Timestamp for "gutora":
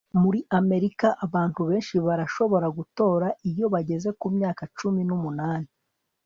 2.77-3.27